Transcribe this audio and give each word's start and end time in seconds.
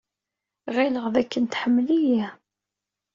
Ɣileɣ 0.75 1.05
dakken 1.15 1.45
tḥemmel-iyi. 1.45 2.23